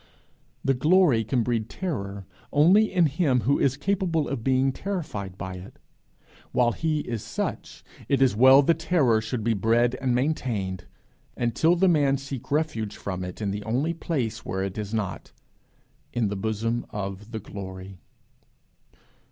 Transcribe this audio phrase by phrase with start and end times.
[0.65, 5.57] The glory can breed terror only in him who is capable of being terrified by
[5.57, 5.77] it;
[6.51, 10.85] while he is such it is well the terror should be bred and maintained,
[11.37, 15.33] until the man seek refuge from it in the only place where it is not
[16.11, 17.99] in the bosom of the glory.